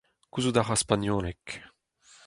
[0.33, 1.45] Gouzout a ra spagnoleg.